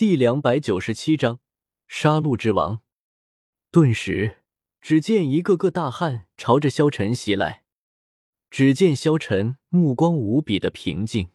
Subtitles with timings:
[0.00, 1.40] 第两百九十七章
[1.86, 2.80] 杀戮之王。
[3.70, 4.38] 顿时，
[4.80, 7.64] 只见一个个大汉朝着萧晨袭来。
[8.48, 11.28] 只见萧晨目光无比的平静，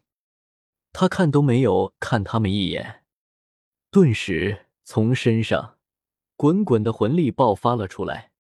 [0.92, 3.04] 他看都没有看他们一眼，
[3.92, 5.78] 顿时从身上
[6.36, 8.32] 滚滚的魂力爆发了出来。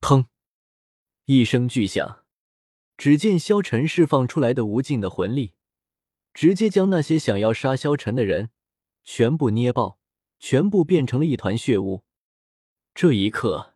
[0.00, 0.24] 砰！
[1.26, 2.24] 一声巨响。
[2.96, 5.52] 只见萧晨释放出来的无尽的魂力，
[6.32, 8.48] 直接将那些想要杀萧晨的人
[9.04, 9.98] 全部捏爆，
[10.38, 12.02] 全部变成了一团血雾。
[12.94, 13.74] 这一刻，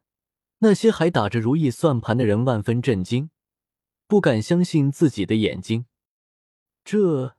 [0.59, 3.31] 那些还打着如意算盘的人万分震惊，
[4.07, 5.87] 不敢相信自己的眼睛。
[6.85, 7.37] 这，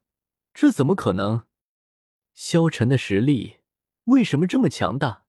[0.53, 1.45] 这怎么可能？
[2.33, 3.57] 萧晨的实力
[4.05, 5.25] 为什么这么强大？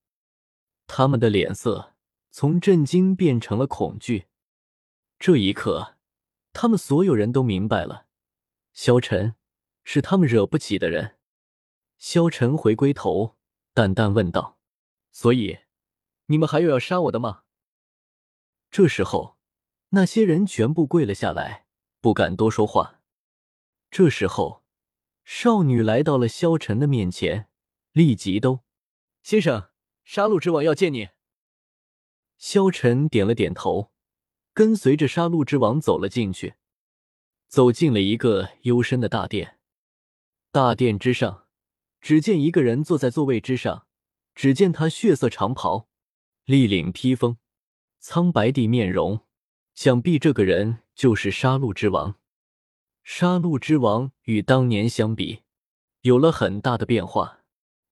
[0.87, 1.95] 他们的脸色
[2.30, 4.27] 从震惊变成了恐惧。
[5.19, 5.97] 这一刻。
[6.52, 8.07] 他们所有人都明白了，
[8.73, 9.37] 萧晨
[9.85, 11.16] 是他们惹不起的人。
[12.01, 13.37] 萧晨回归头，
[13.75, 14.59] 淡淡问道
[15.13, 15.59] ：“所以，
[16.27, 17.43] 你们还有要杀我的吗？”
[18.73, 19.37] 这时候，
[19.91, 21.66] 那些人全部跪了下来，
[22.01, 23.02] 不敢多说话。
[23.91, 24.65] 这时候，
[25.24, 27.51] 少女来到了萧晨的面前，
[27.93, 28.61] 立即都
[29.23, 29.69] ：“先生，
[30.02, 31.11] 杀戮之王要见你。”
[32.39, 33.93] 萧晨点了点头。
[34.55, 36.55] 跟随着杀戮之王走了进去，
[37.46, 39.61] 走进了一个幽深的大殿。
[40.51, 41.46] 大殿之上，
[42.01, 43.87] 只见一个人坐在座位之上。
[44.34, 45.88] 只见他血色长袍，
[46.45, 47.37] 立领披风，
[47.98, 49.26] 苍白地面容。
[49.74, 52.15] 想必这个人就是杀戮之王。
[53.02, 55.43] 杀戮之王与当年相比，
[56.02, 57.40] 有了很大的变化。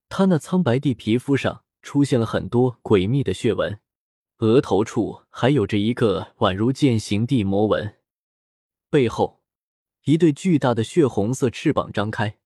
[0.09, 3.81] 他那苍白地皮肤上出现了很多诡秘的血纹。
[4.39, 7.97] 额头处还有着一个宛如剑形地魔纹，
[8.89, 9.43] 背后
[10.05, 12.39] 一对巨大的血红色翅膀张开。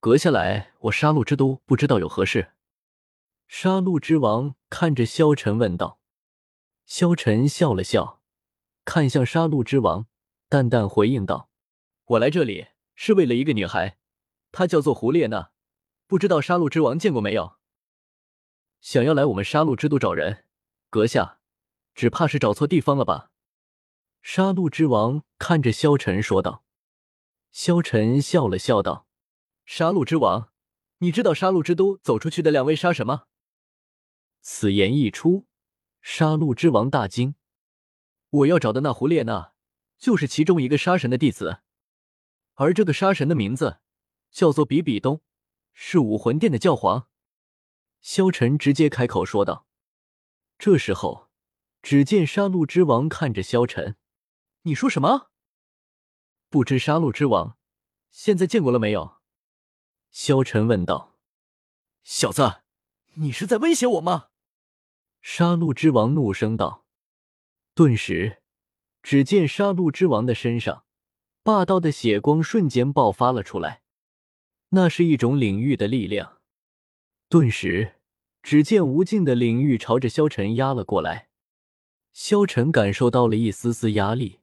[0.00, 2.52] 阁下来，我杀戮之都不知道有何事？
[3.48, 5.98] 杀戮之王看着萧晨问道。
[6.86, 8.22] 萧晨笑了笑，
[8.84, 10.06] 看向杀戮之王，
[10.48, 11.50] 淡淡回应道
[12.06, 13.98] ：“我来这里是为了一个女孩，
[14.52, 15.50] 她叫做胡列娜，
[16.06, 17.56] 不知道杀戮之王见过没有？
[18.80, 20.44] 想要来我们杀戮之都找人。”
[20.90, 21.40] 阁下，
[21.96, 23.32] 只怕是找错地方了吧？
[24.22, 26.62] 杀戮之王看着萧晨说道。
[27.50, 29.06] 萧晨笑了笑道
[29.70, 30.50] ：“杀戮之王，
[31.00, 33.24] 你知道杀戮之都走出去的两位杀神吗？”
[34.40, 35.46] 此言一出，
[36.00, 37.34] 杀戮之王大惊
[38.30, 39.52] ：“我要找的那胡列娜，
[39.98, 41.60] 就是其中一个杀神的弟子，
[42.54, 43.80] 而这个杀神的名字
[44.30, 45.20] 叫做比比东，
[45.74, 47.10] 是武魂殿的教皇。”
[48.00, 49.66] 萧晨直接开口说道。
[50.58, 51.28] 这时候，
[51.82, 53.96] 只见杀戮之王看着萧晨
[54.64, 55.30] ：“你说什么？
[56.48, 57.58] 不知杀戮之王
[58.10, 59.16] 现在见过了没有？”
[60.10, 61.16] 萧晨问道。
[62.04, 62.62] “小子，
[63.14, 64.28] 你是在威胁我吗？”
[65.22, 66.84] 杀戮之王怒声道。
[67.74, 68.42] 顿时，
[69.02, 70.84] 只见杀戮之王的身上
[71.42, 73.82] 霸道的血光瞬间爆发了出来，
[74.70, 76.38] 那是一种领域的力量。
[77.28, 77.94] 顿时。
[78.40, 81.28] 只见无尽的领域朝着萧晨压了过来，
[82.12, 84.40] 萧晨感受到了一丝丝压力，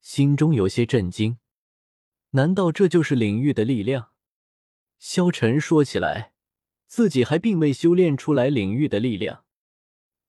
[0.00, 1.38] 心中有些震惊。
[2.30, 4.13] 难道这就是领域的力量？
[5.06, 6.32] 萧晨说起来，
[6.86, 9.44] 自己还并未修炼出来领域的力量。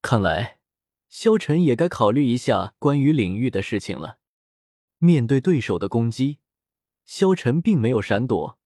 [0.02, 0.60] 看来，
[1.08, 4.20] 萧晨也该考虑一下关于领域的事情了。
[4.98, 6.40] 面对对手的攻击，
[7.06, 8.60] 萧晨并没有闪躲，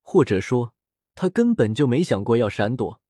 [0.00, 0.74] 或者说，
[1.14, 3.00] 他根本就没想过要闪躲。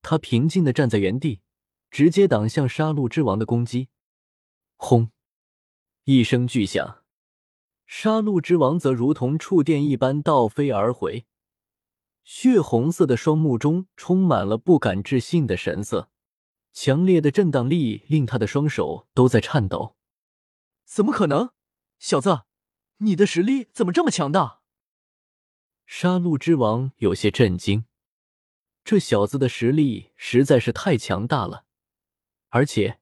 [0.00, 1.42] 他平静的站在原地，
[1.90, 3.90] 直接挡向杀戮之王的攻击。
[4.76, 5.10] 轰！
[6.04, 7.04] 一声巨响，
[7.86, 11.26] 杀戮之王则如同触电一般倒飞而回，
[12.30, 16.10] 血红色的双目中充满了不敢置信的神色，
[16.74, 19.96] 强烈的震荡力令他的双手都在颤抖。
[20.84, 21.54] 怎么可能？
[21.98, 22.42] 小子，
[22.98, 24.60] 你的实力怎么这么强大？
[25.86, 27.86] 杀戮之王有些震惊。
[28.84, 31.64] 这小子的实力实在是太强大了，
[32.50, 33.00] 而且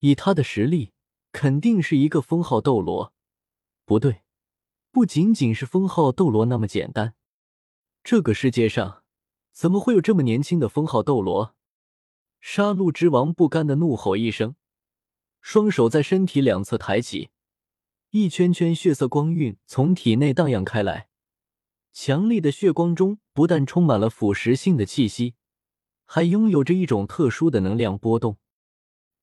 [0.00, 0.92] 以他的实力，
[1.32, 3.14] 肯定是一个封号斗罗。
[3.86, 4.24] 不对，
[4.92, 7.14] 不仅仅是封号斗罗那么简单。
[8.10, 9.02] 这个世界上
[9.52, 11.54] 怎么会有这么年轻的封号斗罗？
[12.40, 14.56] 杀戮之王不甘的怒吼一声，
[15.42, 17.28] 双手在身体两侧抬起，
[18.08, 21.10] 一圈圈血色光晕从体内荡漾开来。
[21.92, 25.34] 强烈的血光中不但充满了腐蚀性的气息，
[26.06, 28.38] 还拥有着一种特殊的能量波动。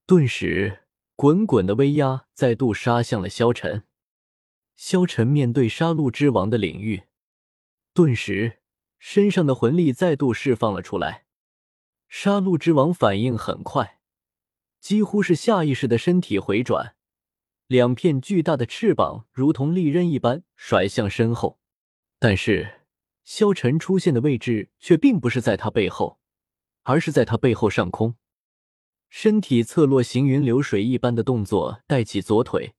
[0.05, 0.85] 顿时，
[1.15, 3.85] 滚滚的威压再度杀向了萧晨。
[4.75, 7.05] 萧晨面对杀戮之王的领域，
[7.95, 8.59] 顿时
[9.07, 11.25] 身上的魂力再度释放了出来。
[12.09, 13.99] 杀戮之王反应很快，
[14.79, 16.95] 几乎是下意识的身体回转，
[17.67, 21.59] 两片巨大的翅膀如同利刃一般甩向身后。
[22.17, 22.81] 但是
[23.23, 26.17] 萧晨出现的位置却并不是在他背后，
[26.81, 28.15] 而是在他背后上空。
[29.07, 32.73] 身体侧落，行云流水一般的动作，带起左腿，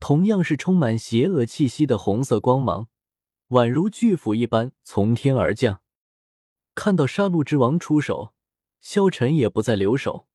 [0.00, 2.88] 同样是充满邪恶气息的红色光芒。
[3.48, 5.82] 宛如巨斧一般从天而降。
[6.74, 8.34] 看到杀戮之王出手，
[8.80, 10.28] 萧晨也不再留手，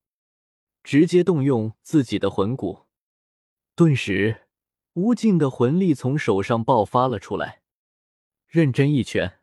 [0.82, 2.86] 直接动用自己的魂骨。
[3.74, 4.48] 顿时，
[4.92, 7.62] 无尽的魂力从手上爆发了出来。
[8.46, 9.40] 认真一拳，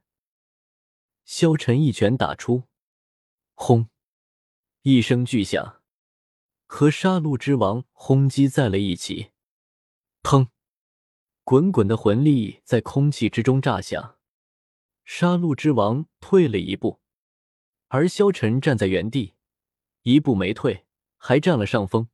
[1.26, 2.64] 萧晨一拳打出，
[3.56, 3.90] 轰！
[4.84, 5.82] 一声巨响，
[6.66, 9.32] 和杀戮之王轰击在了一起。
[10.24, 10.48] 砰！
[11.52, 14.18] 滚滚的魂力在空气之中炸响，
[15.04, 17.02] 杀戮之王退了一步，
[17.90, 19.34] 而萧晨站在原地，
[20.04, 20.86] 一步没退，
[21.18, 22.08] 还占了上风。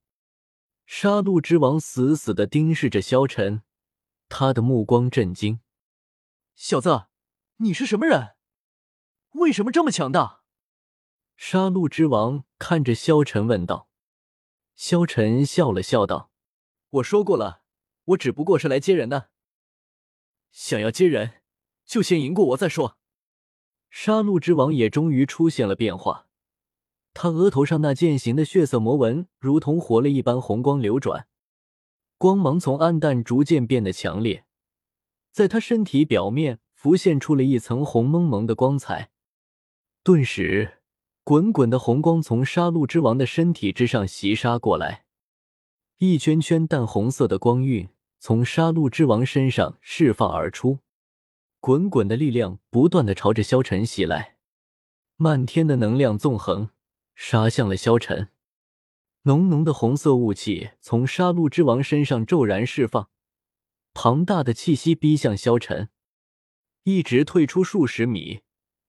[0.87, 3.61] 杀戮之王死死的盯视着萧晨，
[4.27, 5.59] 他的目光震惊
[6.57, 7.05] ：“小子，
[7.57, 8.37] 你是什么人？
[9.33, 10.41] 为什么这么强大？”
[11.37, 13.87] 杀戮之王看着萧晨问道。
[14.73, 16.31] 萧晨笑了笑道
[16.89, 17.61] ：“我说过了。”
[18.07, 19.29] 我只不过是来接人的，
[20.51, 21.41] 想要接人，
[21.85, 22.97] 就先赢过我再说。
[23.89, 26.27] 杀戮之王也终于出现了变化，
[27.13, 31.27] 他额头上那剑形的血色魔纹如同活了一般，红光流转，
[32.17, 34.45] 光芒从暗淡逐渐变得强烈，
[35.31, 39.11] 在他身体表面浮现出了一层红蒙蒙的光彩。
[40.03, 40.79] 顿时，
[41.25, 45.05] 滚滚的红光从杀戮之王的身体之上袭杀过来，
[45.97, 47.89] 一圈圈淡红色的光晕。
[48.19, 50.79] 从杀戮之王身上释放而出，
[51.59, 54.37] 滚滚的力量不断的朝着萧晨袭来，
[55.15, 56.69] 漫天的能量纵横，
[57.15, 58.29] 杀向了萧晨。
[59.23, 63.09] 浓浓的红色雾气从杀戮之王身上骤然释放，
[63.93, 65.89] 庞大的气息逼向萧晨，
[66.83, 68.41] 一直退出数十米，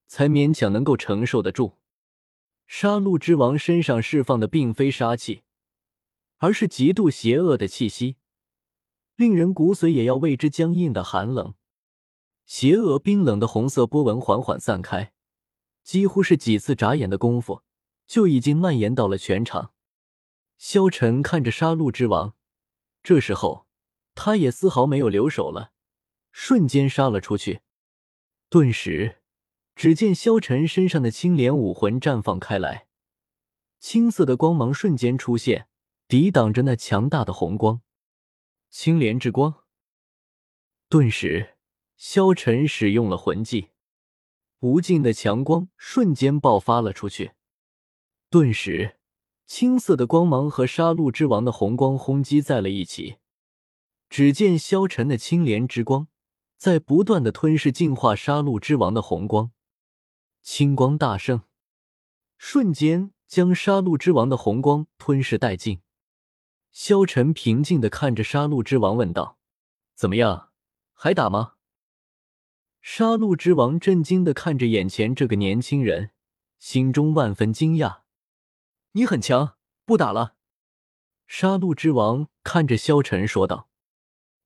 [0.07, 1.79] 才勉强能够承受得住。
[2.67, 5.43] 杀戮之王身上释放的并非杀气，
[6.37, 8.17] 而是极度邪恶的气息。
[9.19, 11.55] 令人骨髓也要为之僵硬的寒冷，
[12.47, 15.13] 邪恶冰冷的红色波纹缓缓散开，
[15.83, 17.65] 几乎是几次眨眼的功夫，
[18.07, 19.73] 就已经蔓延到了全场。
[20.57, 22.35] 萧晨看着杀戮之王，
[23.03, 23.67] 这时候
[24.15, 25.73] 他也丝毫没有留手了，
[26.31, 27.63] 瞬间杀了出去。
[28.49, 29.17] 顿时，
[29.75, 32.87] 只见萧晨身上的青莲武魂绽放开来，
[33.81, 35.67] 青色的光芒瞬间出现，
[36.07, 37.81] 抵挡着那强大的红光。
[38.71, 39.65] 青莲之光，
[40.91, 41.57] 顿时，
[41.97, 43.71] 萧晨使用了魂技，
[44.61, 47.33] 无尽的强光瞬间爆发了出去。
[48.29, 48.99] 顿时，
[49.47, 53.17] 青色的光芒和杀戮之王的红光轰击在了一起。
[54.11, 56.09] 只见萧晨的青莲之光
[56.57, 59.51] 在不断的吞噬、净化杀戮之王的红光，
[60.43, 61.43] 青光大盛，
[62.37, 65.81] 瞬间将杀戮之王的红光吞噬殆尽。
[66.81, 69.37] 萧晨平静的看着杀戮之王，问道
[69.99, 70.51] ：“怎么样，
[70.93, 71.55] 还打吗？”
[72.81, 76.13] 杀戮之王震惊的看着眼前这个年轻人，
[76.61, 78.03] 心中万分惊讶
[78.95, 80.37] ：“你很强，不打了？”
[81.27, 83.69] 杀戮之王看着萧晨说道。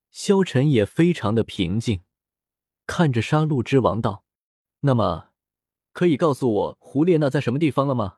[0.09, 2.01] 萧晨也非常的平静，
[2.87, 4.25] 看着杀戮之王道
[4.81, 5.29] ：“那么，
[5.91, 8.17] 可以告诉我胡列娜在什么地方了吗？”